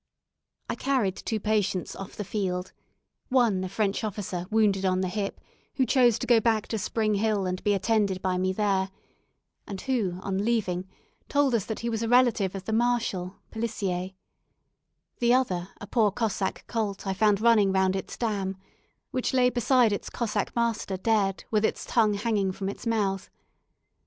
I 0.67 0.73
carried 0.73 1.15
two 1.15 1.39
patients 1.39 1.95
off 1.95 2.15
the 2.15 2.23
field; 2.23 2.71
one 3.29 3.63
a 3.63 3.69
French 3.69 4.03
officer 4.03 4.47
wounded 4.49 4.83
on 4.83 5.01
the 5.01 5.07
hip, 5.07 5.39
who 5.75 5.85
chose 5.85 6.17
to 6.17 6.25
go 6.25 6.39
back 6.39 6.65
to 6.69 6.79
Spring 6.79 7.13
Hill 7.13 7.45
and 7.45 7.63
be 7.63 7.75
attended 7.75 8.19
by 8.19 8.39
me 8.39 8.51
there, 8.51 8.89
and 9.67 9.79
who, 9.81 10.19
on 10.23 10.43
leaving, 10.43 10.87
told 11.29 11.53
us 11.53 11.65
that 11.65 11.81
he 11.81 11.89
was 11.91 12.01
a 12.01 12.07
relative 12.07 12.55
of 12.55 12.65
the 12.65 12.73
Marshal 12.73 13.35
(Pelissier); 13.51 14.15
the 15.19 15.35
other, 15.35 15.69
a 15.79 15.85
poor 15.85 16.09
Cossack 16.09 16.63
colt 16.65 17.05
I 17.05 17.13
found 17.13 17.39
running 17.39 17.71
round 17.71 17.95
its 17.95 18.17
dam, 18.17 18.57
which 19.11 19.35
lay 19.35 19.51
beside 19.51 19.93
its 19.93 20.09
Cossack 20.09 20.55
master 20.55 20.97
dead, 20.97 21.43
with 21.51 21.63
its 21.63 21.85
tongue 21.85 22.15
hanging 22.15 22.51
from 22.51 22.69
its 22.69 22.87
mouth. 22.87 23.29